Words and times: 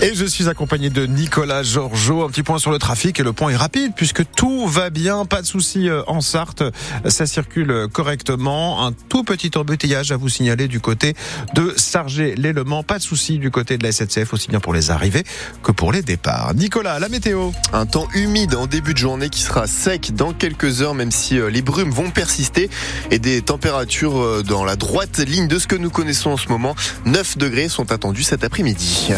Et 0.00 0.14
je 0.14 0.24
suis 0.24 0.48
accompagné 0.48 0.90
de 0.90 1.06
Nicolas 1.06 1.64
Georgeot. 1.64 2.22
Un 2.22 2.28
petit 2.28 2.44
point 2.44 2.60
sur 2.60 2.70
le 2.70 2.78
trafic 2.78 3.18
et 3.18 3.24
le 3.24 3.32
point 3.32 3.50
est 3.50 3.56
rapide 3.56 3.92
puisque 3.96 4.22
tout 4.36 4.68
va 4.68 4.90
bien, 4.90 5.24
pas 5.24 5.42
de 5.42 5.46
souci 5.46 5.88
euh, 5.88 6.02
en 6.06 6.20
Sarthe. 6.20 6.62
Ça 7.06 7.26
circule 7.26 7.88
correctement. 7.92 8.86
Un 8.86 8.92
tout 8.92 9.24
petit 9.24 9.50
embouteillage 9.56 10.12
à 10.12 10.16
vous 10.16 10.28
signaler 10.28 10.68
du 10.68 10.78
côté 10.78 11.14
de 11.54 11.74
Sargé-l'Élement. 11.76 12.84
Pas 12.84 12.98
de 12.98 13.02
souci 13.02 13.40
du 13.40 13.50
côté 13.50 13.76
de 13.76 13.82
la 13.82 13.90
SNCF, 13.90 14.32
aussi 14.32 14.48
bien 14.48 14.60
pour 14.60 14.72
les 14.72 14.92
arrivées 14.92 15.24
que 15.64 15.72
pour 15.72 15.90
les 15.90 16.02
départs. 16.02 16.54
Nicolas, 16.54 17.00
la 17.00 17.08
météo. 17.08 17.50
Un 17.72 17.86
temps 17.86 18.06
humide 18.14 18.54
en 18.54 18.68
début 18.68 18.94
de 18.94 18.98
journée 18.98 19.30
qui 19.30 19.40
sera 19.40 19.66
sec 19.66 20.14
dans 20.14 20.32
quelques 20.32 20.80
heures, 20.80 20.94
même 20.94 21.10
si 21.10 21.40
euh, 21.40 21.50
les 21.50 21.62
brumes 21.62 21.90
vont 21.90 22.10
persister 22.10 22.70
et 23.10 23.18
des 23.18 23.42
températures 23.42 24.16
euh, 24.16 24.42
dans 24.46 24.64
la 24.64 24.76
droite 24.76 25.18
ligne 25.18 25.48
de 25.48 25.58
ce 25.58 25.66
que 25.66 25.76
nous 25.76 25.90
connaissons 25.90 26.30
en 26.30 26.36
ce 26.36 26.48
moment. 26.50 26.76
9 27.04 27.36
degrés 27.36 27.68
sont 27.68 27.90
attendus 27.90 28.22
cet 28.22 28.44
après-midi. 28.44 29.10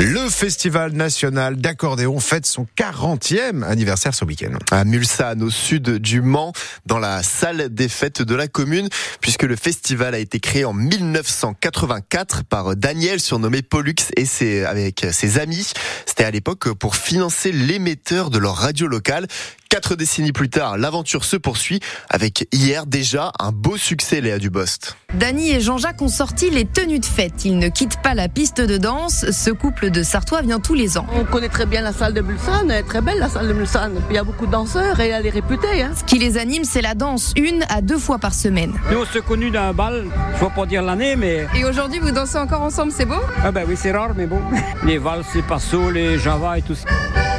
Le 0.00 0.28
Festival 0.30 0.92
national 0.92 1.56
d'accordéon 1.56 2.20
fête 2.20 2.46
son 2.46 2.68
40e 2.76 3.64
anniversaire 3.64 4.14
ce 4.14 4.24
week-end. 4.24 4.56
À 4.70 4.84
Mulsanne, 4.84 5.42
au 5.42 5.50
sud 5.50 5.96
du 5.98 6.20
Mans, 6.20 6.52
dans 6.86 7.00
la 7.00 7.24
salle 7.24 7.74
des 7.74 7.88
fêtes 7.88 8.22
de 8.22 8.36
la 8.36 8.46
commune, 8.46 8.88
puisque 9.20 9.42
le 9.42 9.56
festival 9.56 10.14
a 10.14 10.20
été 10.20 10.38
créé 10.38 10.64
en 10.64 10.72
1984 10.72 12.44
par 12.44 12.76
Daniel, 12.76 13.18
surnommé 13.18 13.62
Pollux, 13.62 13.96
et 14.16 14.24
ses, 14.24 14.64
avec 14.64 15.04
ses 15.10 15.40
amis. 15.40 15.72
C'était 16.06 16.22
à 16.22 16.30
l'époque 16.30 16.72
pour 16.74 16.94
financer 16.94 17.50
l'émetteur 17.50 18.30
de 18.30 18.38
leur 18.38 18.54
radio 18.54 18.86
locale. 18.86 19.26
Quatre 19.68 19.96
décennies 19.96 20.32
plus 20.32 20.48
tard, 20.48 20.78
l'aventure 20.78 21.24
se 21.24 21.36
poursuit 21.36 21.80
avec 22.08 22.48
hier 22.52 22.86
déjà 22.86 23.32
un 23.38 23.52
beau 23.52 23.76
succès, 23.76 24.22
Léa 24.22 24.38
Dubost. 24.38 24.96
Dany 25.12 25.50
et 25.50 25.60
Jean-Jacques 25.60 26.00
ont 26.00 26.08
sorti 26.08 26.48
les 26.48 26.64
tenues 26.64 27.00
de 27.00 27.04
fête. 27.04 27.44
Ils 27.44 27.58
ne 27.58 27.68
quittent 27.68 28.00
pas 28.02 28.14
la 28.14 28.28
piste 28.28 28.62
de 28.62 28.78
danse. 28.78 29.30
Ce 29.30 29.50
couple 29.50 29.87
de 29.90 30.02
Sartois 30.02 30.42
vient 30.42 30.60
tous 30.60 30.74
les 30.74 30.98
ans. 30.98 31.06
On 31.14 31.24
connaît 31.24 31.48
très 31.48 31.66
bien 31.66 31.82
la 31.82 31.92
salle 31.92 32.14
de 32.14 32.20
Mulsanne, 32.20 32.70
elle 32.70 32.80
est 32.80 32.82
très 32.82 33.00
belle 33.00 33.18
la 33.18 33.28
salle 33.28 33.48
de 33.48 33.52
Mulsanne. 33.52 34.00
Il 34.10 34.16
y 34.16 34.18
a 34.18 34.24
beaucoup 34.24 34.46
de 34.46 34.52
danseurs 34.52 35.00
et 35.00 35.08
elle 35.08 35.26
est 35.26 35.30
réputée. 35.30 35.82
Hein. 35.82 35.90
Ce 35.96 36.04
qui 36.04 36.18
les 36.18 36.38
anime, 36.38 36.64
c'est 36.64 36.82
la 36.82 36.94
danse, 36.94 37.32
une 37.36 37.64
à 37.68 37.80
deux 37.80 37.98
fois 37.98 38.18
par 38.18 38.34
semaine. 38.34 38.72
Nous, 38.90 38.98
on 38.98 39.04
s'est 39.04 39.20
connus 39.20 39.50
d'un 39.50 39.72
bal, 39.72 40.06
je 40.38 40.44
ne 40.44 40.50
pas 40.50 40.66
dire 40.66 40.82
l'année, 40.82 41.16
mais. 41.16 41.46
Et 41.56 41.64
aujourd'hui, 41.64 41.98
vous 42.00 42.10
dansez 42.10 42.38
encore 42.38 42.62
ensemble, 42.62 42.92
c'est 42.92 43.06
beau? 43.06 43.20
Ah, 43.42 43.50
ben 43.50 43.64
oui, 43.68 43.74
c'est 43.76 43.92
rare, 43.92 44.10
mais 44.16 44.26
bon. 44.26 44.40
Les 44.84 44.98
valses, 44.98 45.26
les 45.34 45.42
passos, 45.42 45.90
les 45.92 46.18
java 46.18 46.58
et 46.58 46.62
tout 46.62 46.74
ça. 46.74 46.88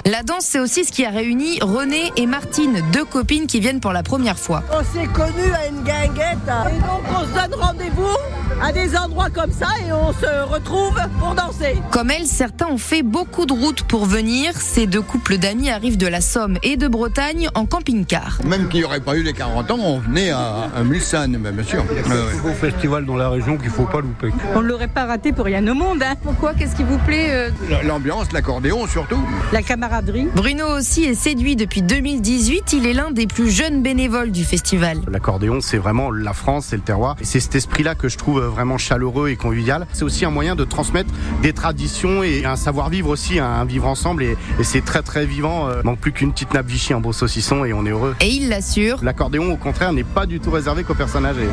La 0.06 0.24
danse, 0.24 0.46
c'est 0.46 0.60
aussi 0.60 0.86
ce 0.86 0.92
qui 0.92 1.06
a 1.06 1.10
réuni 1.10 1.60
René 1.62 2.12
et 2.16 2.26
Martine, 2.26 2.82
deux 2.92 3.06
copines 3.06 3.48
qui 3.48 3.60
viennent 3.60 3.80
pour 3.80 3.94
la 3.94 4.02
première 4.02 4.40
fois. 4.40 4.64
On 4.72 4.80
s'est 4.80 5.08
connus 5.08 5.52
à 5.54 5.68
une 5.68 5.84
guinguette 5.84 6.38
et 6.48 6.80
donc 6.80 7.04
on 7.10 7.22
se 7.26 7.34
donne 7.34 7.60
rendez-vous 7.60 8.18
à 8.62 8.72
des 8.72 8.96
endroits 8.98 9.30
comme 9.30 9.52
ça 9.52 9.68
et 9.86 9.92
on 9.92 10.12
se 10.14 10.52
retrouve 10.52 11.00
pour 11.20 11.36
danser. 11.36 11.78
Comme 11.92 12.12
elles, 12.12 12.26
certains 12.26 12.68
ont 12.68 12.78
fait 12.78 13.04
beaucoup 13.04 13.46
de 13.46 13.54
routes 13.54 13.84
pour 13.84 14.06
venir. 14.06 14.54
Ces 14.56 14.88
deux 14.88 15.02
couples 15.02 15.38
d'amis 15.38 15.70
arrivent 15.70 15.98
de 15.98 16.08
la 16.08 16.22
Somme 16.22 16.58
et 16.64 16.78
de 16.78 16.88
Bretagne 16.88 17.50
en 17.56 17.66
camping-car. 17.66 18.40
Même 18.46 18.68
qu'il 18.68 18.82
n'y 18.82 18.86
aurait 18.86 19.00
pas 19.00 19.16
eu 19.16 19.24
les 19.24 19.34
40 19.34 19.72
ans, 19.72 19.80
on 19.80 20.00
venait 20.00 20.32
à, 20.32 20.70
à 20.76 20.84
Mulsanne, 20.84 21.38
bien 21.38 21.64
sûr. 21.64 21.84
C'est 21.90 22.12
un 22.12 22.42
beau 22.42 22.54
festival 22.54 23.06
dans 23.06 23.16
la 23.16 23.30
région 23.30 23.58
qu'il 23.58 23.68
ne 23.68 23.72
faut 23.72 23.86
pas 23.86 24.02
louper. 24.02 24.32
On 24.56 24.62
ne 24.62 24.68
l'aurait 24.68 24.88
pas 24.88 25.06
raté 25.06 25.32
pour 25.32 25.46
rien 25.46 25.66
au 25.68 25.74
monde. 25.74 26.04
Hein. 26.04 26.16
Pourquoi? 26.22 26.54
Qu'est-ce 26.54 26.76
qui 26.76 26.84
vous 26.84 26.98
plaît 27.00 27.30
euh? 27.32 27.50
L'ambiance, 27.84 28.32
l'accordéon 28.34 28.88
surtout. 28.88 29.20
La 29.52 29.62
camaraderie. 29.62 30.28
Bruno 30.36 30.66
aussi 30.78 31.04
est 31.04 31.14
séduit 31.16 31.56
depuis 31.56 31.82
2018. 31.82 32.74
Il 32.74 32.86
est 32.86 32.94
l'un 32.94 33.12
des 33.12 33.28
plus 33.28 33.50
jeunes 33.50 33.82
bénévoles 33.82 34.32
du 34.32 34.44
festival. 34.44 35.00
L'accordéon, 35.10 35.62
c'est 35.62 35.78
vraiment 35.78 36.12
la 36.12 36.34
France, 36.34 36.68
c'est 36.70 36.76
le 36.76 36.82
terroir. 36.82 37.16
Et 37.22 37.26
c'est 37.26 37.40
cet 37.40 37.56
esprit-là 37.56 37.96
que 37.96 38.10
je 38.10 38.18
trouve 38.18 38.49
vraiment 38.50 38.78
chaleureux 38.78 39.30
et 39.30 39.36
convivial. 39.36 39.88
C'est 39.94 40.04
aussi 40.04 40.26
un 40.26 40.30
moyen 40.30 40.56
de 40.56 40.64
transmettre 40.64 41.12
des 41.42 41.54
traditions 41.54 42.24
et 42.24 42.46
un 42.46 42.56
savoir-vivre 42.56 43.10
aussi, 43.10 43.40
un 43.40 43.66
vivre 43.66 43.88
ensemble. 43.88 44.24
Et, 44.24 44.38
et 44.60 44.64
c'est 44.64 44.82
très 44.82 45.02
très 45.02 45.26
vivant. 45.26 45.68
Euh, 45.68 45.82
manque 45.84 46.00
plus 46.00 46.12
qu'une 46.12 46.32
petite 46.32 46.54
nappe 46.54 46.68
Vichy, 46.68 46.94
un 46.94 47.00
beau 47.00 47.14
saucisson 47.14 47.66
et 47.66 47.74
on 47.74 47.86
est 47.86 47.92
heureux. 47.92 48.16
Et 48.22 48.28
il 48.28 48.50
l'assure. 48.50 49.00
L'accordéon, 49.04 49.52
au 49.52 49.58
contraire, 49.58 49.94
n'est 49.94 50.04
pas 50.04 50.26
du 50.26 50.40
tout 50.40 50.52
réservé 50.52 50.84
qu'aux 50.84 50.96
personnes 50.96 51.26
âgées. 51.26 51.50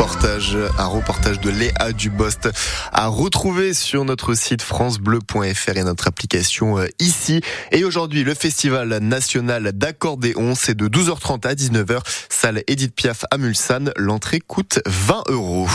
Reportage, 0.00 0.56
un 0.78 0.86
reportage 0.86 1.40
de 1.40 1.50
Léa 1.50 1.92
Dubost 1.92 2.48
à 2.90 3.08
retrouver 3.08 3.74
sur 3.74 4.06
notre 4.06 4.32
site 4.32 4.62
francebleu.fr 4.62 5.76
et 5.76 5.82
notre 5.82 6.08
application 6.08 6.78
euh, 6.78 6.86
ici. 7.00 7.42
Et 7.70 7.84
aujourd'hui, 7.84 8.24
le 8.24 8.32
festival 8.32 8.96
national 9.02 9.72
d'accordéon, 9.72 10.54
c'est 10.54 10.74
de 10.74 10.88
12h30 10.88 11.46
à 11.46 11.54
19h, 11.54 12.00
salle 12.30 12.62
Edith 12.66 12.94
Piaf 12.94 13.26
à 13.30 13.36
Mulsanne. 13.36 13.92
L'entrée 13.96 14.40
coûte 14.40 14.80
20 14.86 15.24
euros. 15.28 15.68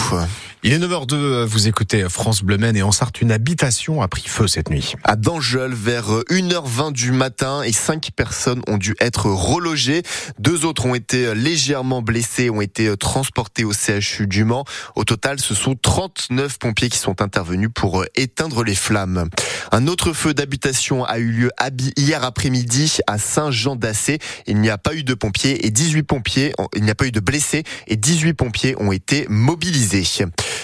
Il 0.63 0.73
est 0.73 0.79
9h02, 0.79 1.43
vous 1.43 1.67
écoutez 1.67 2.09
France 2.09 2.41
Bleu 2.41 2.57
et 2.75 2.81
en 2.81 2.91
Sarthe, 2.91 3.21
une 3.21 3.31
habitation 3.31 4.01
a 4.01 4.07
pris 4.07 4.23
feu 4.25 4.47
cette 4.47 4.71
nuit. 4.71 4.95
À 5.03 5.15
Dangeul, 5.15 5.71
vers 5.71 6.09
1h20 6.31 6.91
du 6.93 7.11
matin 7.11 7.61
et 7.61 7.71
5 7.71 8.09
personnes 8.15 8.63
ont 8.65 8.77
dû 8.77 8.95
être 8.99 9.27
relogées. 9.27 10.01
Deux 10.39 10.65
autres 10.65 10.87
ont 10.87 10.95
été 10.95 11.35
légèrement 11.35 12.01
blessés, 12.01 12.49
ont 12.49 12.61
été 12.61 12.97
transportés 12.97 13.63
au 13.63 13.73
CHU 13.73 14.14
Au 14.95 15.03
total, 15.03 15.39
ce 15.39 15.53
sont 15.53 15.75
39 15.75 16.59
pompiers 16.59 16.89
qui 16.89 16.97
sont 16.97 17.21
intervenus 17.21 17.69
pour 17.73 18.05
éteindre 18.15 18.63
les 18.63 18.75
flammes. 18.75 19.29
Un 19.71 19.87
autre 19.87 20.13
feu 20.13 20.33
d'habitation 20.33 21.03
a 21.05 21.17
eu 21.17 21.31
lieu 21.31 21.51
hier 21.97 22.23
après-midi 22.23 22.97
à 23.07 23.17
Saint-Jean-d'Assé. 23.17 24.19
Il 24.47 24.59
n'y 24.61 24.69
a 24.69 24.77
pas 24.77 24.93
eu 24.93 25.03
de 25.03 25.13
pompiers 25.13 25.65
et 25.65 25.71
18 25.71 26.03
pompiers, 26.03 26.53
il 26.75 26.83
n'y 26.83 26.91
a 26.91 26.95
pas 26.95 27.07
eu 27.07 27.11
de 27.11 27.19
blessés 27.19 27.63
et 27.87 27.95
18 27.95 28.33
pompiers 28.33 28.75
ont 28.79 28.91
été 28.91 29.25
mobilisés. 29.29 30.03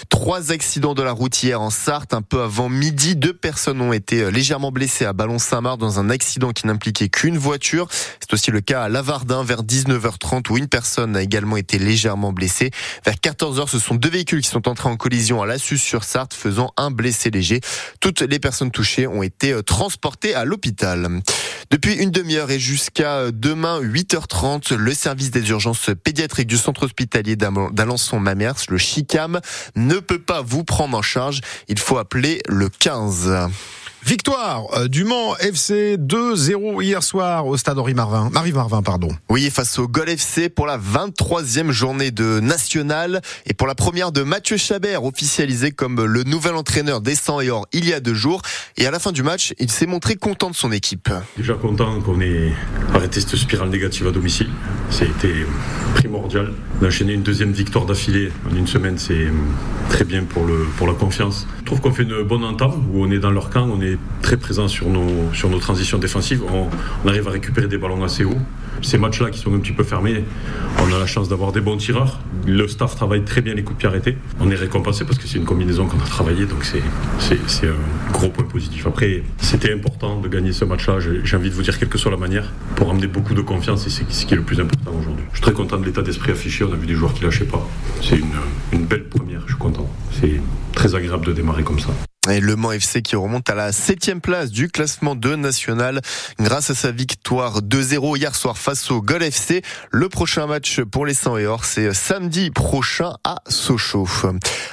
Trois 0.09 0.51
accidents 0.51 0.93
de 0.93 1.03
la 1.03 1.11
route 1.11 1.41
hier 1.43 1.61
en 1.61 1.69
Sarthe, 1.69 2.13
un 2.13 2.21
peu 2.21 2.41
avant 2.41 2.69
midi. 2.69 3.15
Deux 3.15 3.33
personnes 3.33 3.81
ont 3.81 3.93
été 3.93 4.31
légèrement 4.31 4.71
blessées 4.71 5.05
à 5.05 5.13
Ballon-Saint-Marc 5.13 5.77
dans 5.77 5.99
un 5.99 6.09
accident 6.09 6.51
qui 6.51 6.67
n'impliquait 6.67 7.09
qu'une 7.09 7.37
voiture. 7.37 7.87
C'est 8.19 8.33
aussi 8.33 8.51
le 8.51 8.61
cas 8.61 8.83
à 8.83 8.89
Lavardin 8.89 9.43
vers 9.43 9.63
19h30 9.63 10.51
où 10.51 10.57
une 10.57 10.67
personne 10.67 11.15
a 11.15 11.21
également 11.21 11.57
été 11.57 11.79
légèrement 11.79 12.33
blessée. 12.33 12.71
Vers 13.05 13.15
14h, 13.15 13.69
ce 13.69 13.79
sont 13.79 13.95
deux 13.95 14.09
véhicules 14.09 14.41
qui 14.41 14.49
sont 14.49 14.67
entrés 14.67 14.89
en 14.89 14.97
collision 14.97 15.41
à 15.41 15.45
Lassus 15.45 15.77
sur 15.77 16.03
Sarthe, 16.03 16.33
faisant 16.33 16.71
un 16.77 16.91
blessé 16.91 17.29
léger. 17.29 17.61
Toutes 17.99 18.21
les 18.21 18.39
personnes 18.39 18.71
touchées 18.71 19.07
ont 19.07 19.23
été 19.23 19.61
transportées 19.63 20.33
à 20.33 20.45
l'hôpital. 20.45 21.21
Depuis 21.69 21.93
une 21.93 22.11
demi-heure 22.11 22.51
et 22.51 22.59
jusqu'à 22.59 23.31
demain 23.31 23.79
8h30, 23.79 24.75
le 24.75 24.93
service 24.93 25.31
des 25.31 25.49
urgences 25.49 25.89
pédiatriques 26.03 26.47
du 26.47 26.57
centre 26.57 26.83
hospitalier 26.83 27.37
d'Alençon-Mamers, 27.37 28.65
le 28.67 28.77
CHICAM, 28.77 29.39
ne 29.91 29.99
peut 29.99 30.19
pas 30.19 30.41
vous 30.41 30.63
prendre 30.63 30.97
en 30.97 31.01
charge. 31.01 31.41
Il 31.67 31.79
faut 31.79 31.97
appeler 31.97 32.41
le 32.47 32.69
15. 32.69 33.49
Victoire 34.03 34.65
euh, 34.73 34.87
du 34.87 35.03
Mans 35.03 35.35
FC 35.37 35.95
2-0 35.97 36.81
hier 36.81 37.03
soir 37.03 37.45
au 37.45 37.55
stade 37.55 37.77
Henri 37.77 37.93
Marvin. 37.93 38.29
Marie 38.31 38.51
Marvin, 38.51 38.81
pardon. 38.81 39.09
Oui, 39.29 39.51
face 39.51 39.77
au 39.77 39.87
Gol 39.87 40.09
FC 40.09 40.49
pour 40.49 40.65
la 40.65 40.79
23e 40.79 41.69
journée 41.69 42.09
de 42.09 42.39
National 42.39 43.21
et 43.45 43.53
pour 43.53 43.67
la 43.67 43.75
première 43.75 44.11
de 44.11 44.23
Mathieu 44.23 44.57
Chabert, 44.57 45.03
officialisé 45.03 45.71
comme 45.71 46.03
le 46.03 46.23
nouvel 46.23 46.55
entraîneur 46.55 47.01
des 47.01 47.13
100 47.13 47.41
et 47.41 47.49
or 47.51 47.67
il 47.73 47.87
y 47.87 47.93
a 47.93 47.99
deux 47.99 48.15
jours. 48.15 48.41
Et 48.77 48.87
à 48.87 48.91
la 48.91 48.97
fin 48.97 49.11
du 49.11 49.21
match, 49.21 49.53
il 49.59 49.69
s'est 49.69 49.85
montré 49.85 50.15
content 50.15 50.49
de 50.49 50.55
son 50.55 50.71
équipe. 50.71 51.09
Déjà 51.37 51.53
content 51.53 52.01
qu'on 52.01 52.19
ait 52.21 52.53
arrêté 52.95 53.21
cette 53.21 53.35
spirale 53.35 53.69
négative 53.69 54.07
à 54.07 54.11
domicile. 54.11 54.49
C'était 54.91 55.45
primordial. 55.95 56.51
D'enchaîner 56.81 57.13
une 57.13 57.23
deuxième 57.23 57.51
victoire 57.51 57.85
d'affilée 57.85 58.31
en 58.49 58.55
une 58.55 58.67
semaine, 58.67 58.97
c'est 58.97 59.27
très 59.89 60.03
bien 60.03 60.23
pour, 60.25 60.45
la 60.45 60.93
confiance. 60.93 61.47
Je 61.61 61.65
trouve 61.65 61.79
qu'on 61.79 61.93
fait 61.93 62.03
une 62.03 62.23
bonne 62.23 62.43
entame 62.43 62.73
où 62.93 63.03
on 63.03 63.09
est 63.09 63.19
dans 63.19 63.31
leur 63.31 63.49
camp, 63.49 63.67
on 63.71 63.81
est 63.81 63.97
très 64.21 64.37
présent 64.37 64.67
sur 64.67 64.89
nos, 64.89 65.33
sur 65.33 65.49
nos 65.49 65.59
transitions 65.59 65.97
défensives. 65.97 66.43
On, 66.43 66.67
on 67.05 67.07
arrive 67.07 67.27
à 67.27 67.31
récupérer 67.31 67.67
des 67.67 67.77
ballons 67.77 68.03
assez 68.03 68.25
hauts. 68.25 68.41
Ces 68.81 68.97
matchs-là 68.97 69.29
qui 69.29 69.39
sont 69.39 69.53
un 69.53 69.59
petit 69.59 69.71
peu 69.71 69.83
fermés, 69.83 70.23
on 70.79 70.93
a 70.93 70.99
la 70.99 71.05
chance 71.05 71.29
d'avoir 71.29 71.51
des 71.51 71.61
bons 71.61 71.77
tireurs. 71.77 72.19
Le 72.47 72.67
staff 72.67 72.95
travaille 72.95 73.23
très 73.23 73.41
bien 73.41 73.53
les 73.53 73.63
coups 73.63 73.77
de 73.77 73.79
pied 73.79 73.87
arrêtés. 73.87 74.17
On 74.39 74.49
est 74.49 74.55
récompensé 74.55 75.05
parce 75.05 75.17
que 75.17 75.27
c'est 75.27 75.37
une 75.37 75.45
combinaison 75.45 75.85
qu'on 75.85 75.99
a 75.99 76.07
travaillé, 76.07 76.45
donc 76.45 76.63
c'est 76.63 77.67
un 77.67 78.11
gros 78.11 78.29
point 78.29 78.45
positif. 78.45 78.87
Après, 78.87 79.23
c'était 79.37 79.73
important 79.73 80.19
de 80.19 80.27
gagner 80.27 80.51
ce 80.51 80.65
match-là. 80.65 80.97
J'ai 80.99 81.37
envie 81.37 81.49
de 81.49 81.55
vous 81.55 81.61
dire, 81.61 81.77
quelle 81.77 81.89
que 81.89 81.97
soit 81.97 82.11
la 82.11 82.17
manière, 82.17 82.51
pour 82.75 82.89
amener 82.89 83.07
beaucoup 83.07 83.33
de 83.33 83.41
confiance, 83.41 83.85
et 83.87 83.89
c'est 83.89 84.09
ce 84.11 84.25
qui 84.25 84.33
est 84.33 84.37
le 84.37 84.43
plus 84.43 84.59
important 84.59 84.91
aujourd'hui. 84.99 85.25
Je 85.31 85.37
suis 85.37 85.43
très 85.43 85.53
content 85.53 85.77
de 85.77 85.85
l'état 85.85 86.01
d'esprit 86.01 86.31
affiché. 86.31 86.63
On 86.63 86.73
a 86.73 86.75
vu 86.75 86.87
des 86.87 86.95
joueurs 86.95 87.13
qui 87.13 87.23
lâchaient 87.23 87.45
pas. 87.45 87.65
C'est 88.01 88.17
une, 88.17 88.33
une 88.73 88.85
belle 88.85 89.05
première. 89.05 89.41
Je 89.41 89.53
suis 89.53 89.59
content. 89.59 89.89
C'est 90.19 90.41
très 90.73 90.95
agréable 90.95 91.25
de 91.25 91.33
démarrer 91.33 91.63
comme 91.63 91.79
ça. 91.79 91.89
Le 92.27 92.55
Mans 92.55 92.71
FC 92.71 93.01
qui 93.01 93.15
remonte 93.15 93.49
à 93.49 93.55
la 93.55 93.71
septième 93.71 94.21
place 94.21 94.51
du 94.51 94.69
classement 94.69 95.15
de 95.15 95.33
national 95.33 96.01
grâce 96.37 96.69
à 96.69 96.75
sa 96.75 96.91
victoire 96.91 97.63
2-0 97.63 98.15
hier 98.15 98.35
soir 98.35 98.59
face 98.59 98.91
au 98.91 99.01
Gol 99.01 99.23
FC. 99.23 99.63
Le 99.89 100.07
prochain 100.07 100.45
match 100.45 100.81
pour 100.81 101.07
les 101.07 101.15
100 101.15 101.37
et 101.39 101.47
or, 101.47 101.65
c'est 101.65 101.91
samedi 101.95 102.51
prochain 102.51 103.15
à 103.23 103.37
Sochaux. 103.47 104.07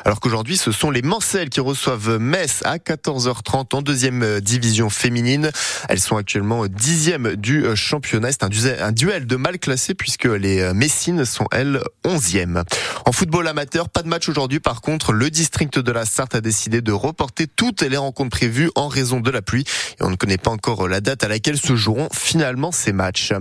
Alors 0.05 0.21
qu'aujourd'hui, 0.21 0.59
ce 0.59 0.73
sont 0.73 0.91
les 0.91 1.01
Mancelles 1.01 1.49
qui 1.49 1.61
reçoivent 1.61 2.19
Metz 2.19 2.61
à 2.67 2.77
14h30 2.77 3.77
en 3.77 3.81
deuxième 3.81 4.41
division 4.41 4.91
féminine. 4.91 5.51
Elles 5.89 6.01
sont 6.01 6.19
actuellement 6.19 6.67
dixième 6.67 7.35
du 7.35 7.65
championnat. 7.75 8.29
C'est 8.33 8.83
un 8.83 8.93
duel 8.93 9.27
de 9.27 9.37
mal 9.37 9.59
classé 9.59 9.95
puisque 9.95 10.27
les 10.27 10.75
Messines 10.75 11.25
sont 11.25 11.47
elles 11.51 11.81
onzième. 12.05 12.63
En 13.07 13.13
football 13.13 13.49
amateur, 13.49 13.89
pas 13.89 14.03
de 14.03 14.09
match 14.09 14.29
aujourd'hui. 14.29 14.61
Par 14.61 14.83
contre, 14.83 15.15
le 15.15 15.31
district 15.31 15.79
de 15.79 15.93
la 15.93 16.05
Sarthe 16.05 16.35
a 16.35 16.43
décidé 16.43 16.83
de 16.83 16.93
reporter 16.93 17.38
toutes 17.47 17.83
les 17.83 17.97
rencontres 17.97 18.37
prévues 18.37 18.71
en 18.75 18.89
raison 18.89 19.21
de 19.21 19.31
la 19.31 19.43
pluie. 19.43 19.65
Et 20.01 20.03
on 20.03 20.11
ne 20.11 20.17
connaît 20.17 20.39
pas 20.39 20.51
encore 20.51 20.89
la 20.89 21.01
date 21.01 21.25
à 21.25 21.29
laquelle 21.29 21.59
se 21.59 21.77
joueront 21.77 22.09
finalement 22.13 22.73
ces 22.73 22.93
matchs. 22.93 23.33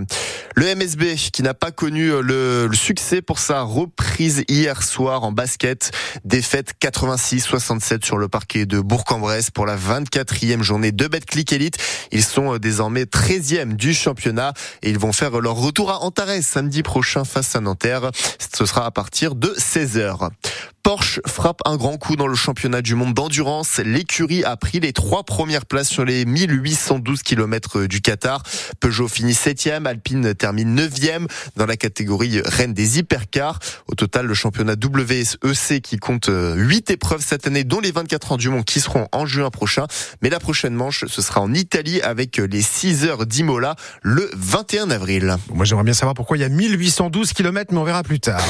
Le 0.54 0.74
MSB 0.74 1.16
qui 1.32 1.42
n'a 1.42 1.54
pas 1.54 1.70
connu 1.70 2.10
le, 2.22 2.68
succès 2.74 3.22
pour 3.22 3.38
sa 3.38 3.62
reprise 3.62 4.44
hier 4.48 4.82
soir 4.82 5.24
en 5.24 5.32
basket. 5.32 5.90
Défaite 6.24 6.74
86-67 6.80 8.04
sur 8.04 8.18
le 8.18 8.28
parquet 8.28 8.66
de 8.66 8.80
Bourg-en-Bresse 8.80 9.50
pour 9.50 9.66
la 9.66 9.76
24e 9.76 10.62
journée 10.62 10.92
de 10.92 11.06
Betclic 11.06 11.52
Elite. 11.52 11.78
Ils 12.12 12.24
sont 12.24 12.58
désormais 12.58 13.04
13e 13.04 13.74
du 13.74 13.94
championnat 13.94 14.52
et 14.82 14.90
ils 14.90 14.98
vont 14.98 15.12
faire 15.12 15.40
leur 15.40 15.54
retour 15.54 15.90
à 15.90 16.02
Antares 16.02 16.42
samedi 16.42 16.82
prochain 16.82 17.24
face 17.24 17.56
à 17.56 17.60
Nanterre. 17.60 18.10
Ce 18.56 18.66
sera 18.66 18.86
à 18.86 18.90
partir 18.90 19.34
de 19.34 19.48
16h. 19.48 20.30
Porsche 20.88 21.20
frappe 21.26 21.60
un 21.66 21.76
grand 21.76 21.98
coup 21.98 22.16
dans 22.16 22.28
le 22.28 22.34
championnat 22.34 22.80
du 22.80 22.94
monde 22.94 23.12
d'endurance. 23.12 23.76
L'écurie 23.76 24.42
a 24.42 24.56
pris 24.56 24.80
les 24.80 24.94
trois 24.94 25.22
premières 25.22 25.66
places 25.66 25.90
sur 25.90 26.02
les 26.02 26.24
1812 26.24 27.22
km 27.22 27.84
du 27.84 28.00
Qatar. 28.00 28.42
Peugeot 28.80 29.06
finit 29.06 29.34
septième, 29.34 29.86
Alpine 29.86 30.34
termine 30.34 30.74
neuvième 30.74 31.26
dans 31.56 31.66
la 31.66 31.76
catégorie 31.76 32.40
reine 32.42 32.72
des 32.72 32.98
hypercars. 32.98 33.58
Au 33.86 33.96
total, 33.96 34.24
le 34.24 34.32
championnat 34.32 34.76
WSEC 34.82 35.82
qui 35.82 35.98
compte 35.98 36.30
8 36.32 36.90
épreuves 36.90 37.22
cette 37.22 37.46
année, 37.46 37.64
dont 37.64 37.80
les 37.80 37.92
24 37.92 38.32
ans 38.32 38.36
du 38.38 38.48
monde 38.48 38.64
qui 38.64 38.80
seront 38.80 39.08
en 39.12 39.26
juin 39.26 39.50
prochain. 39.50 39.84
Mais 40.22 40.30
la 40.30 40.40
prochaine 40.40 40.72
manche, 40.72 41.04
ce 41.06 41.20
sera 41.20 41.42
en 41.42 41.52
Italie 41.52 42.00
avec 42.00 42.38
les 42.38 42.62
6 42.62 43.04
heures 43.04 43.26
d'Imola 43.26 43.76
le 44.00 44.30
21 44.34 44.88
avril. 44.88 45.36
Moi, 45.52 45.66
j'aimerais 45.66 45.84
bien 45.84 45.92
savoir 45.92 46.14
pourquoi 46.14 46.38
il 46.38 46.40
y 46.40 46.44
a 46.44 46.48
1812 46.48 47.34
km, 47.34 47.74
mais 47.74 47.78
on 47.78 47.84
verra 47.84 48.02
plus 48.02 48.20
tard. 48.20 48.42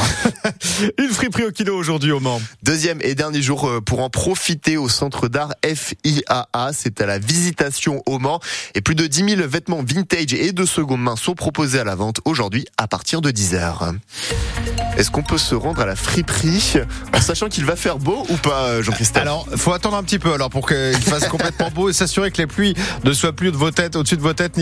Une 0.98 1.10
friperie 1.10 1.42
au 1.42 1.50
kilo 1.50 1.76
aujourd'hui 1.76 2.12
au 2.12 2.20
Mans. 2.20 2.27
Deuxième 2.62 2.98
et 3.02 3.14
dernier 3.14 3.42
jour 3.42 3.68
euh, 3.68 3.80
pour 3.80 4.00
en 4.00 4.10
profiter 4.10 4.76
au 4.76 4.88
centre 4.88 5.28
d'art 5.28 5.54
FIAA. 5.64 6.70
C'est 6.72 7.00
à 7.00 7.06
la 7.06 7.18
visitation 7.18 8.02
au 8.06 8.18
Mans. 8.18 8.40
Et 8.74 8.80
plus 8.80 8.94
de 8.94 9.06
10 9.06 9.36
000 9.36 9.48
vêtements 9.48 9.82
vintage 9.82 10.32
et 10.34 10.52
de 10.52 10.64
seconde 10.64 11.02
main 11.02 11.16
sont 11.16 11.34
proposés 11.34 11.80
à 11.80 11.84
la 11.84 11.94
vente 11.94 12.20
aujourd'hui 12.24 12.66
à 12.76 12.88
partir 12.88 13.20
de 13.20 13.30
10 13.30 13.54
heures. 13.54 13.92
Est-ce 14.98 15.12
qu'on 15.12 15.22
peut 15.22 15.38
se 15.38 15.54
rendre 15.54 15.80
à 15.80 15.86
la 15.86 15.94
friperie 15.94 16.74
en 17.14 17.20
sachant 17.20 17.48
qu'il 17.48 17.64
va 17.64 17.76
faire 17.76 17.98
beau 17.98 18.26
ou 18.30 18.36
pas, 18.36 18.64
euh, 18.64 18.82
Jean-Christophe? 18.82 19.22
Alors, 19.22 19.46
faut 19.54 19.72
attendre 19.72 19.96
un 19.96 20.02
petit 20.02 20.18
peu 20.18 20.32
alors 20.32 20.50
pour 20.50 20.66
qu'il 20.66 20.96
fasse 20.96 21.28
complètement 21.28 21.70
beau 21.70 21.88
et 21.88 21.92
s'assurer 21.92 22.32
que 22.32 22.38
les 22.38 22.48
pluies 22.48 22.74
ne 23.04 23.12
soient 23.12 23.32
plus 23.32 23.52
de 23.52 23.56
vos 23.56 23.70
têtes, 23.70 23.94
au-dessus 23.94 24.16
de 24.16 24.22
vos 24.22 24.32
têtes. 24.32 24.56